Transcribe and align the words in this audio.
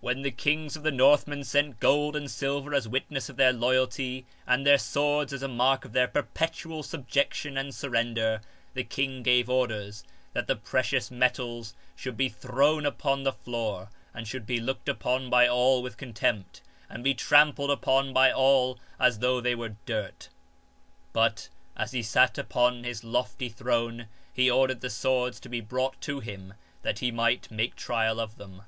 When 0.00 0.22
the 0.22 0.30
kings 0.30 0.76
of 0.76 0.84
the 0.84 0.92
Northmen 0.92 1.42
sent 1.42 1.80
gold 1.80 2.14
and 2.14 2.30
silver 2.30 2.72
as 2.72 2.86
witness 2.86 3.28
of 3.28 3.34
their 3.36 3.52
loyalty 3.52 4.24
and 4.46 4.64
their 4.64 4.78
swords 4.78 5.32
as 5.32 5.42
a 5.42 5.48
mark 5.48 5.84
of 5.84 5.92
their 5.92 6.06
perpetual 6.06 6.84
subjection 6.84 7.56
and 7.58 7.74
surrender, 7.74 8.42
the 8.74 8.84
king 8.84 9.24
gave 9.24 9.50
orders 9.50 10.04
that 10.34 10.46
the 10.46 10.54
precious 10.54 11.10
metals 11.10 11.74
should 11.96 12.16
be 12.16 12.26
»5i 12.26 12.28
THE 12.28 12.34
ENVOYS 12.34 12.36
OF 12.36 12.42
THE 12.42 12.52
NORTHMEN 12.52 12.62
thrown 12.62 12.86
upon 12.86 13.22
the 13.24 13.32
floor, 13.32 13.88
and 14.14 14.28
should 14.28 14.46
be 14.46 14.60
looked 14.60 14.88
upon 14.88 15.30
by 15.30 15.48
all 15.48 15.82
with 15.82 15.96
contempt, 15.96 16.62
and 16.88 17.02
be 17.02 17.12
trampled 17.14 17.72
upon 17.72 18.12
by 18.12 18.30
all 18.32 18.78
as 19.00 19.18
though 19.18 19.40
they 19.40 19.56
were 19.56 19.74
dirt. 19.84 20.28
But, 21.12 21.48
as 21.76 21.90
he 21.90 22.04
sat 22.04 22.38
upon 22.38 22.84
his 22.84 23.02
lofty 23.02 23.48
throne, 23.48 24.06
he 24.32 24.48
ordered 24.48 24.80
the 24.80 24.90
swords 24.90 25.40
to 25.40 25.48
be 25.48 25.60
brought 25.60 26.00
to 26.02 26.20
him 26.20 26.54
that 26.82 27.00
he 27.00 27.10
might 27.10 27.50
make 27.50 27.74
trial 27.74 28.20
of 28.20 28.36
them. 28.36 28.62